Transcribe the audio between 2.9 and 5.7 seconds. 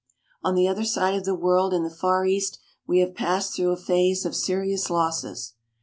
have passed through a phase of serious losses.